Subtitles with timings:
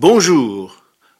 [0.00, 0.76] Bonjour,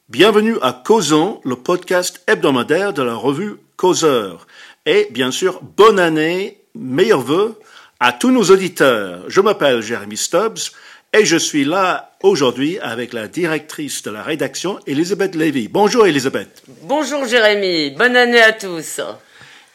[0.08, 4.46] bienvenue à Causons, le podcast hebdomadaire de la revue Causeur.
[4.86, 7.58] Et bien sûr, bonne année, meilleurs vœux
[7.98, 9.24] à tous nos auditeurs.
[9.26, 10.70] Je m'appelle Jérémy Stubbs
[11.12, 15.66] et je suis là aujourd'hui avec la directrice de la rédaction, Elisabeth Lévy.
[15.66, 16.62] Bonjour Elisabeth.
[16.82, 19.00] Bonjour Jérémy, bonne année à tous.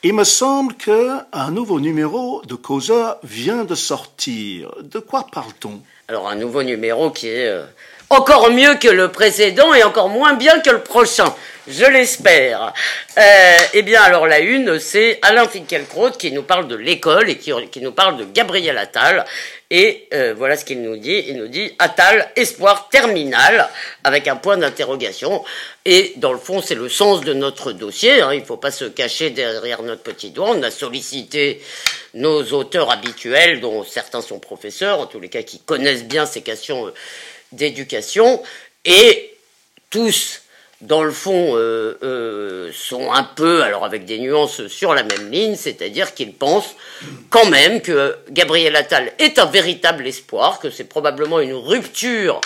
[0.01, 4.73] Il me semble qu'un nouveau numéro de Causeur vient de sortir.
[4.81, 5.81] De quoi parle-t-on?
[6.07, 7.65] Alors un nouveau numéro qui est euh,
[8.13, 11.33] encore mieux que le précédent et encore moins bien que le prochain.
[11.65, 12.73] Je l'espère.
[13.17, 17.37] Euh, eh bien, alors la une, c'est Alain Finkielkraut qui nous parle de l'école et
[17.37, 19.23] qui, nous parle de Gabriel Attal.
[19.71, 21.23] Et euh, voilà ce qu'il nous dit.
[21.29, 23.69] Il nous dit Attal, espoir terminal,
[24.03, 25.41] avec un point d'interrogation.
[25.85, 28.21] Et dans le fond, c'est le sens de notre dossier.
[28.21, 28.33] Hein.
[28.33, 30.51] Il ne faut pas se cacher derrière notre petit doigt.
[30.51, 31.61] On a sollicité
[32.13, 36.41] nos auteurs habituels, dont certains sont professeurs, en tous les cas qui connaissent bien ces
[36.41, 36.87] questions.
[36.87, 36.93] Euh,
[37.55, 38.41] d'éducation
[38.85, 39.35] et
[39.89, 40.43] tous
[40.83, 45.31] dans le fond, euh, euh, sont un peu, alors avec des nuances, sur la même
[45.31, 46.75] ligne, c'est-à-dire qu'ils pensent
[47.29, 52.41] quand même que Gabriel Attal est un véritable espoir, que c'est probablement une rupture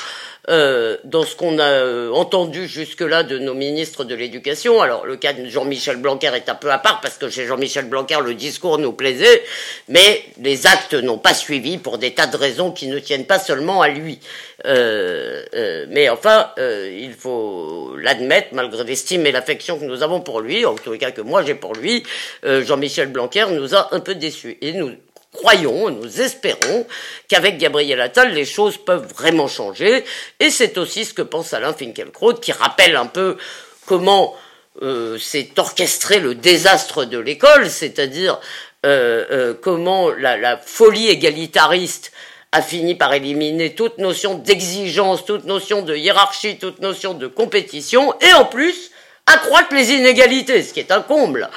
[0.50, 4.82] euh, dans ce qu'on a euh, entendu jusque-là de nos ministres de l'Éducation.
[4.82, 7.90] Alors le cas de Jean-Michel Blanquer est un peu à part parce que chez Jean-Michel
[7.90, 9.44] Blanquer le discours nous plaisait,
[9.90, 13.40] mais les actes n'ont pas suivi pour des tas de raisons qui ne tiennent pas
[13.40, 14.20] seulement à lui.
[14.66, 20.40] Euh, euh mais enfin, il faut l'admettre, malgré l'estime et l'affection que nous avons pour
[20.40, 22.04] lui, en tous les cas que moi j'ai pour lui,
[22.44, 24.58] Jean-Michel Blanquer nous a un peu déçus.
[24.62, 24.92] Et nous,
[25.34, 26.86] croyons, nous espérons
[27.28, 30.04] qu'avec Gabriel Attal, les choses peuvent vraiment changer.
[30.40, 33.38] Et c'est aussi ce que pense Alain Finkielkraut, qui rappelle un peu
[33.86, 34.36] comment
[34.84, 38.40] euh, s'est orchestré le désastre de l'école, c'est-à-dire
[38.86, 42.12] euh, euh, comment la, la, folie égalitariste
[42.52, 48.14] a fini par éliminer toute notion d'exigence, toute notion de hiérarchie, toute notion de compétition,
[48.22, 48.92] et en plus
[49.26, 51.50] accroître les inégalités, ce qui est un comble.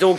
[0.00, 0.18] donc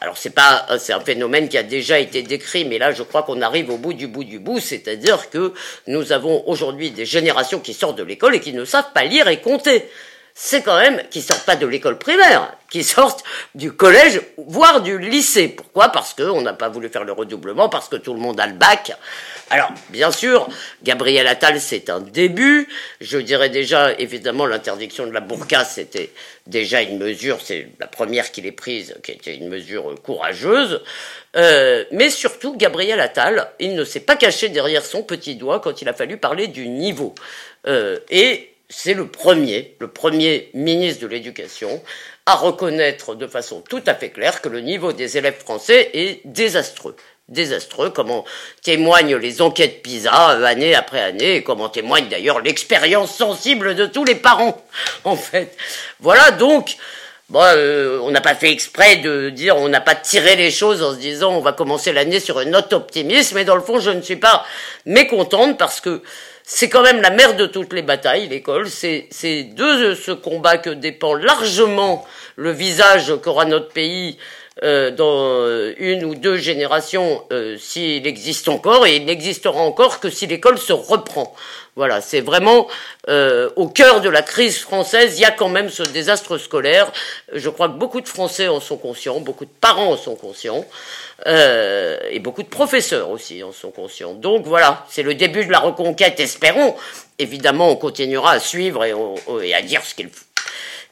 [0.00, 3.22] alors c'est pas, c'est un phénomène qui a déjà été décrit, mais là je crois
[3.22, 5.52] qu'on arrive au bout du bout du bout, c'est-à-dire que
[5.86, 9.28] nous avons aujourd'hui des générations qui sortent de l'école et qui ne savent pas lire
[9.28, 9.88] et compter.
[10.38, 13.24] C'est quand même qui sortent pas de l'école primaire, qui sortent
[13.54, 15.48] du collège, voire du lycée.
[15.48, 15.88] Pourquoi?
[15.88, 18.52] Parce qu'on n'a pas voulu faire le redoublement, parce que tout le monde a le
[18.52, 18.92] bac.
[19.48, 20.46] Alors, bien sûr,
[20.82, 22.68] Gabriel Attal, c'est un début.
[23.00, 26.10] Je dirais déjà, évidemment, l'interdiction de la burqa, c'était
[26.46, 30.82] déjà une mesure, c'est la première qu'il ait prise, qui était une mesure courageuse.
[31.36, 35.80] Euh, mais surtout, Gabriel Attal, il ne s'est pas caché derrière son petit doigt quand
[35.80, 37.14] il a fallu parler du niveau.
[37.66, 41.82] Euh, et c'est le premier, le premier ministre de l'Éducation
[42.26, 46.20] à reconnaître de façon tout à fait claire que le niveau des élèves français est
[46.24, 46.96] désastreux
[47.28, 48.24] désastreux, comme en
[48.62, 53.86] témoignent les enquêtes PISA année après année, et comme en témoigne d'ailleurs l'expérience sensible de
[53.86, 54.64] tous les parents,
[55.04, 55.56] en fait.
[56.00, 56.76] Voilà donc,
[57.30, 60.82] bon, euh, on n'a pas fait exprès de dire, on n'a pas tiré les choses
[60.82, 63.78] en se disant on va commencer l'année sur une note optimiste, mais dans le fond
[63.80, 64.44] je ne suis pas
[64.84, 66.02] mécontente parce que
[66.48, 68.68] c'est quand même la mère de toutes les batailles, l'école.
[68.70, 69.08] C'est
[69.52, 72.06] de ce combat que dépend largement
[72.36, 74.16] le visage qu'aura notre pays
[74.62, 75.46] euh, dans
[75.76, 80.56] une ou deux générations euh, s'il existe encore, et il n'existera encore que si l'école
[80.56, 81.34] se reprend.
[81.74, 82.66] Voilà, c'est vraiment
[83.10, 86.90] euh, au cœur de la crise française, il y a quand même ce désastre scolaire.
[87.34, 90.64] Je crois que beaucoup de Français en sont conscients, beaucoup de parents en sont conscients,
[91.26, 94.14] et beaucoup de professeurs aussi en sont conscients.
[94.14, 96.74] Donc voilà, c'est le début de la reconquête, espérons.
[97.18, 100.35] Évidemment, on continuera à suivre et à dire ce qu'il faut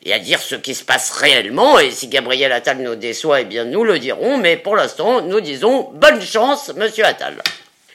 [0.05, 1.79] et à dire ce qui se passe réellement.
[1.79, 4.39] Et si Gabriel Attal nous déçoit, eh bien nous le dirons.
[4.39, 7.43] Mais pour l'instant, nous disons bonne chance, Monsieur Attal.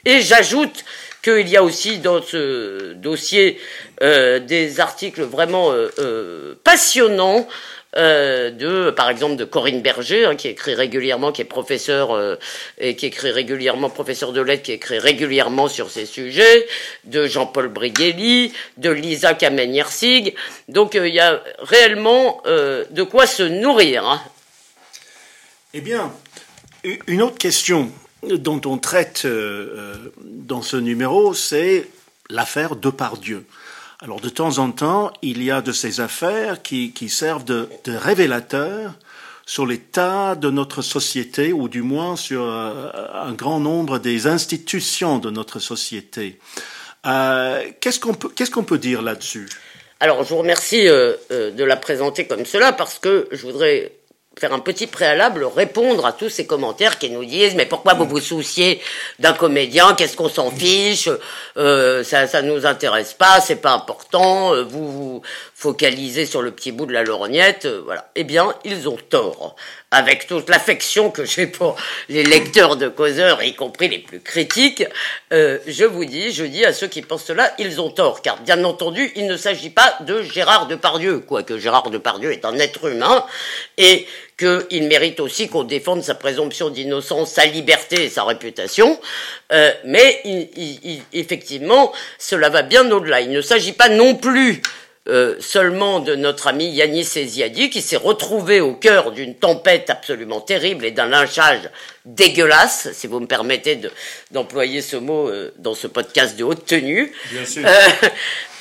[0.04, 0.84] Et j'ajoute
[1.22, 3.60] qu'il y a aussi dans ce dossier
[4.02, 7.46] euh, des articles vraiment euh, euh, passionnants
[7.96, 12.36] euh, de, par exemple, de Corinne Berger, hein, qui écrit régulièrement, qui est professeur euh,
[12.78, 16.68] et qui écrit régulièrement, professeur de lettres, qui écrit régulièrement sur ces sujets,
[17.04, 20.34] de Jean-Paul Brigelli, de Lisa Kamen-Yersig.
[20.68, 24.06] Donc, euh, il y a réellement de quoi se nourrir.
[24.06, 24.20] Hein.
[25.74, 26.12] Eh bien,
[27.06, 27.90] une autre question
[28.22, 29.26] dont on traite
[30.20, 31.86] dans ce numéro, c'est
[32.28, 33.44] l'affaire Depardieu.
[34.02, 38.94] Alors de temps en temps, il y a de ces affaires qui, servent de, révélateurs
[39.44, 45.18] sur l'état de notre société, ou du moins sur euh, un grand nombre des institutions
[45.18, 46.38] de notre société.
[47.06, 49.48] Euh, qu'est-ce qu'on peut, qu'est-ce qu'on peut dire là-dessus?
[49.98, 53.92] Alors, je vous remercie euh, de la présenter comme cela parce que je voudrais
[54.38, 58.06] faire un petit préalable, répondre à tous ces commentaires qui nous disent mais pourquoi vous
[58.06, 58.80] vous souciez
[59.18, 59.94] d'un comédien?
[59.94, 61.08] Qu'est-ce qu'on s'en fiche?
[61.56, 64.54] Euh, Ça, ça nous intéresse pas, c'est pas important.
[64.54, 65.22] Euh, vous vous
[65.60, 68.10] focalisez sur le petit bout de la lorgnette, euh, voilà.
[68.14, 69.56] Eh bien, ils ont tort.
[69.90, 71.76] Avec toute l'affection que j'ai pour
[72.08, 74.84] les lecteurs de causeurs, y compris les plus critiques,
[75.34, 78.40] euh, je vous dis, je dis à ceux qui pensent cela, ils ont tort, car
[78.40, 82.86] bien entendu, il ne s'agit pas de Gérard Depardieu, quoique Gérard Depardieu est un être
[82.86, 83.26] humain
[83.76, 84.06] et
[84.38, 88.98] qu'il mérite aussi qu'on défende sa présomption d'innocence, sa liberté et sa réputation.
[89.52, 90.22] Euh, mais
[91.12, 93.20] effectivement, cela va bien au-delà.
[93.20, 94.62] Il ne s'agit pas non plus
[95.08, 100.42] euh, seulement de notre ami Yanis Eziadi, qui s'est retrouvé au cœur d'une tempête absolument
[100.42, 101.70] terrible et d'un lynchage
[102.14, 103.80] dégueulasse, si vous me permettez
[104.30, 107.12] d'employer ce mot euh, dans ce podcast de haute tenue.
[107.32, 107.66] Bien sûr.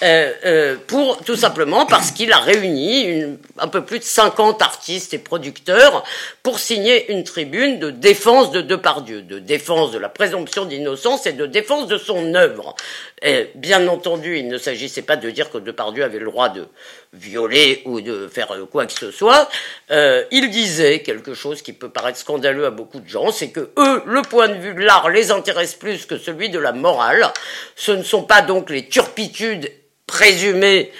[0.01, 4.61] Euh, euh, pour tout simplement parce qu'il a réuni une, un peu plus de 50
[4.61, 6.05] artistes et producteurs
[6.41, 11.33] pour signer une tribune de défense de Depardieu, de défense de la présomption d'innocence et
[11.33, 12.75] de défense de son œuvre.
[13.21, 16.65] Et bien entendu, il ne s'agissait pas de dire que Depardieu avait le droit de
[17.13, 19.49] violer ou de faire quoi que ce soit.
[19.91, 23.71] Euh, il disait quelque chose qui peut paraître scandaleux à beaucoup de gens, c'est que
[23.77, 27.31] eux, le point de vue de l'art les intéresse plus que celui de la morale.
[27.75, 29.71] Ce ne sont pas donc les turpitudes
[30.05, 30.91] présumés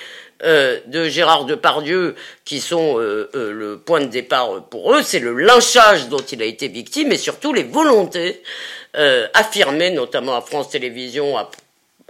[0.45, 2.15] euh, de Gérard Depardieu
[2.45, 6.41] qui sont euh, euh, le point de départ pour eux, c'est le lynchage dont il
[6.41, 8.41] a été victime et surtout les volontés
[9.33, 11.37] affirmées, notamment à France Télévisions,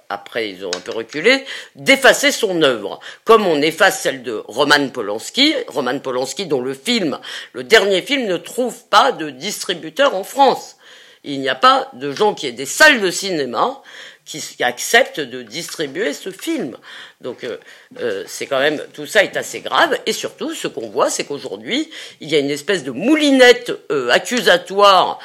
[0.10, 1.46] après ils ont un peu reculé,
[1.76, 7.20] d'effacer son œuvre, comme on efface celle de Roman Polanski, Roman Polanski dont le film,
[7.54, 10.78] le dernier film ne trouve pas de distributeur en France.
[11.24, 13.82] Il n'y a pas de gens qui aient des salles de cinéma
[14.30, 16.78] qui accepte de distribuer ce film.
[17.20, 17.58] Donc euh,
[18.00, 21.24] euh, c'est quand même tout ça est assez grave et surtout ce qu'on voit c'est
[21.24, 21.90] qu'aujourd'hui
[22.22, 25.20] il y a une espèce de moulinette euh, accusatoire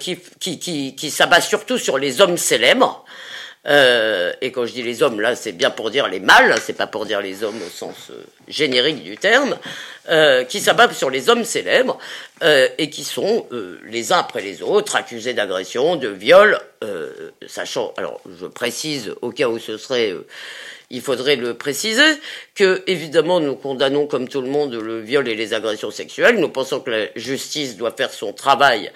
[0.00, 3.03] qui, qui, qui, qui s'abat surtout sur les hommes célèbres
[3.66, 6.74] euh, et quand je dis les hommes, là, c'est bien pour dire les mâles, c'est
[6.74, 9.56] pas pour dire les hommes au sens euh, générique du terme,
[10.10, 11.98] euh, qui s'abattent sur les hommes célèbres
[12.42, 13.46] et qui sont
[13.84, 16.58] les uns après les autres accusés d'agression, de viol,
[17.46, 20.12] sachant, alors je précise au cas où ce serait
[20.90, 22.20] il faudrait le préciser,
[22.54, 26.38] que évidemment nous condamnons comme tout le monde le viol et les agressions sexuelles.
[26.38, 28.92] Nous pensons que la justice doit faire son travail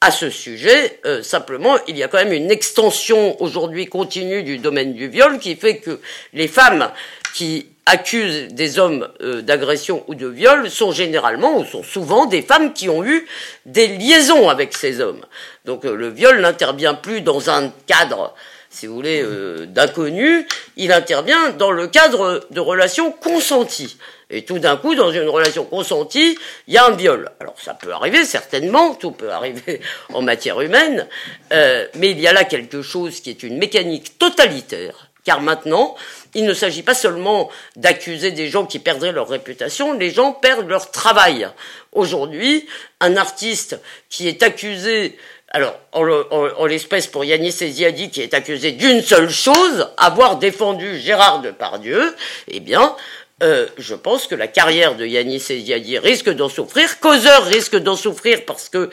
[0.00, 1.00] à ce sujet.
[1.06, 5.38] Euh, simplement, il y a quand même une extension aujourd'hui continue du domaine du viol
[5.38, 6.00] qui fait que
[6.32, 6.90] les femmes
[7.34, 12.42] qui accusent des hommes euh, d'agression ou de viol sont généralement ou sont souvent des
[12.42, 13.26] femmes qui ont eu
[13.64, 15.24] des liaisons avec ces hommes.
[15.64, 18.34] Donc euh, le viol n'intervient plus dans un cadre
[18.70, 19.24] si vous voulez,
[19.66, 23.96] d'inconnu, il intervient dans le cadre de relations consenties.
[24.30, 27.30] Et tout d'un coup, dans une relation consentie, il y a un viol.
[27.40, 29.80] Alors ça peut arriver, certainement, tout peut arriver
[30.12, 31.06] en matière humaine,
[31.52, 35.94] euh, mais il y a là quelque chose qui est une mécanique totalitaire, car maintenant,
[36.34, 40.68] il ne s'agit pas seulement d'accuser des gens qui perdraient leur réputation, les gens perdent
[40.68, 41.48] leur travail.
[41.92, 42.68] Aujourd'hui,
[43.00, 43.80] un artiste
[44.10, 45.16] qui est accusé
[45.50, 51.40] alors, en, l'espèce pour Yannis Eziadi, qui est accusé d'une seule chose, avoir défendu Gérard
[51.40, 52.14] Depardieu,
[52.48, 52.94] eh bien,
[53.42, 57.00] euh, je pense que la carrière de Yanis Eziadi risque d'en souffrir.
[57.00, 58.90] Causeur risque d'en souffrir parce que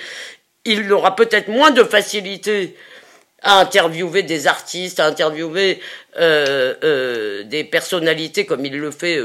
[0.63, 2.75] il aura peut-être moins de facilité
[3.41, 5.81] à interviewer des artistes, à interviewer
[6.17, 9.19] euh, euh, des personnalités comme il le fait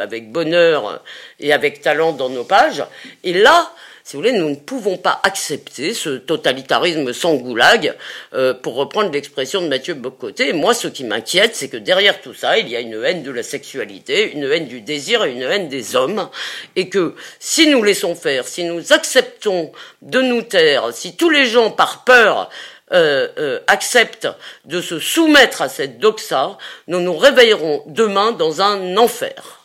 [0.00, 1.02] avec bonheur
[1.40, 2.84] et avec talent dans nos pages.
[3.24, 3.72] Et là,
[4.08, 7.94] si vous voulez, nous ne pouvons pas accepter ce totalitarisme sans goulag,
[8.32, 10.54] euh, pour reprendre l'expression de Mathieu Bocoté.
[10.54, 13.30] Moi, ce qui m'inquiète, c'est que derrière tout ça, il y a une haine de
[13.30, 16.30] la sexualité, une haine du désir et une haine des hommes,
[16.74, 21.44] et que si nous laissons faire, si nous acceptons de nous taire, si tous les
[21.44, 22.48] gens, par peur,
[22.92, 24.28] euh, euh, acceptent
[24.64, 29.57] de se soumettre à cette doxa, nous nous réveillerons demain dans un enfer.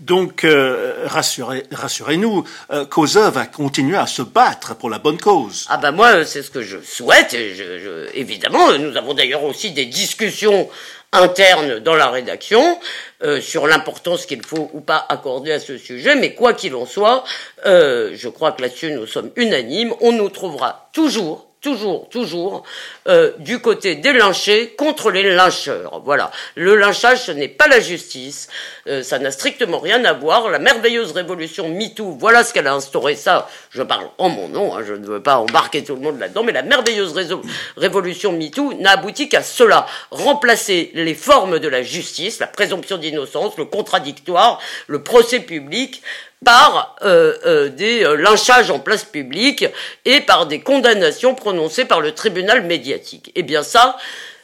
[0.00, 2.84] Donc, euh, rassurez, rassurez-nous, euh,
[3.30, 5.66] va continuer à se battre pour la bonne cause.
[5.68, 7.34] Ah ben moi, c'est ce que je souhaite.
[7.34, 7.54] Et
[8.14, 10.68] évidemment, nous avons d'ailleurs aussi des discussions
[11.12, 12.78] internes dans la rédaction
[13.22, 16.16] euh, sur l'importance qu'il faut ou pas accorder à ce sujet.
[16.16, 17.24] Mais quoi qu'il en soit,
[17.66, 19.94] euh, je crois que là-dessus nous sommes unanimes.
[20.00, 22.62] On nous trouvera toujours toujours, toujours
[23.08, 26.00] euh, du côté des lynchés contre les lyncheurs.
[26.04, 26.30] Voilà.
[26.54, 28.48] Le lynchage, ce n'est pas la justice.
[28.86, 30.50] Euh, ça n'a strictement rien à voir.
[30.50, 33.16] La merveilleuse révolution MeToo, voilà ce qu'elle a instauré.
[33.16, 36.18] Ça, je parle en mon nom, hein, je ne veux pas embarquer tout le monde
[36.18, 37.14] là-dedans, mais la merveilleuse
[37.76, 39.86] révolution MeToo n'a abouti qu'à cela.
[40.10, 46.02] Remplacer les formes de la justice, la présomption d'innocence, le contradictoire, le procès public,
[46.44, 49.66] par euh, euh, des euh, lynchages en place publique
[50.04, 53.32] et par des condamnations prononcées par le tribunal médiatique.
[53.34, 53.96] Eh bien ça,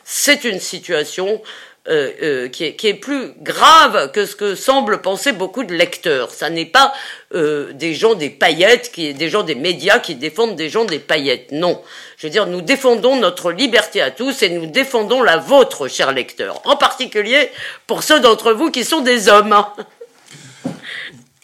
[0.04, 1.40] c'est une situation
[1.86, 5.74] euh, euh, qui, est, qui, est, plus grave que ce que semblent penser beaucoup de
[5.74, 6.30] lecteurs.
[6.30, 6.94] Ça n'est pas
[7.34, 10.98] euh, des gens des paillettes, qui, des gens des médias qui défendent des gens des
[10.98, 11.52] paillettes.
[11.52, 11.82] Non.
[12.16, 16.12] Je veux dire, nous défendons notre liberté à tous et nous défendons la vôtre, chers
[16.12, 16.62] lecteurs.
[16.64, 17.50] En particulier
[17.86, 19.54] pour ceux d'entre vous qui sont des hommes.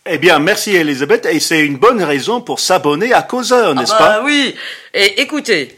[0.06, 3.98] Eh bien, merci Elisabeth, et c'est une bonne raison pour s'abonner à Causeur, n'est-ce ah
[3.98, 4.24] bah, pas?
[4.24, 4.54] Oui.
[4.94, 5.76] Et écoutez,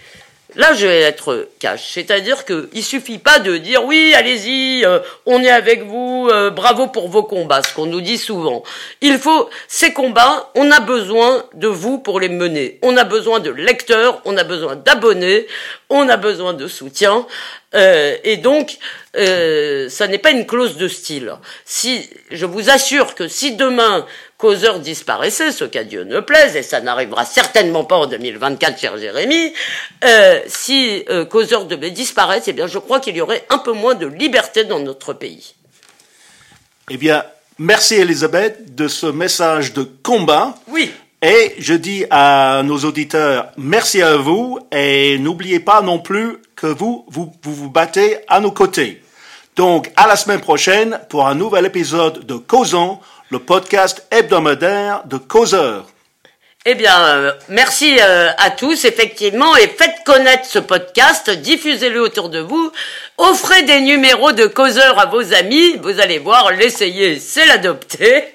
[0.55, 4.99] Là, je vais être cash, c'est-à-dire que il suffit pas de dire oui, allez-y, euh,
[5.25, 8.63] on est avec vous, euh, bravo pour vos combats, ce qu'on nous dit souvent.
[9.01, 12.79] Il faut ces combats, on a besoin de vous pour les mener.
[12.83, 15.47] On a besoin de lecteurs, on a besoin d'abonnés,
[15.89, 17.27] on a besoin de soutien.
[17.75, 18.77] Euh, et donc,
[19.17, 21.33] euh, ça n'est pas une clause de style.
[21.65, 24.07] Si, je vous assure que si demain
[24.43, 28.99] Causeur disparaissait, ce qu'à Dieu ne plaise, et ça n'arrivera certainement pas en 2024, cher
[28.99, 29.53] Jérémy,
[30.03, 33.71] euh, si euh, Causeur devait disparaître, eh bien, je crois qu'il y aurait un peu
[33.71, 35.55] moins de liberté dans notre pays.
[36.91, 37.25] Eh bien,
[37.61, 40.57] merci Elisabeth de ce message de combat.
[40.67, 40.91] Oui.
[41.23, 46.67] Et je dis à nos auditeurs, merci à vous et n'oubliez pas non plus que
[46.67, 49.03] vous, vous, vous vous battez à nos côtés.
[49.55, 52.99] Donc, à la semaine prochaine pour un nouvel épisode de Causons,
[53.33, 55.87] le podcast hebdomadaire de Causeur.
[56.67, 62.29] Eh bien, euh, merci euh, à tous, effectivement, et faites connaître ce podcast, diffusez-le autour
[62.29, 62.71] de vous,
[63.17, 68.27] offrez des numéros de causeur à vos amis, vous allez voir, l'essayer, c'est l'adopter.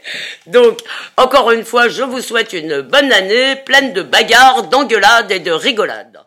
[0.47, 0.79] Donc,
[1.15, 5.51] encore une fois, je vous souhaite une bonne année, pleine de bagarres, d'engueulades et de
[5.51, 6.26] rigolades.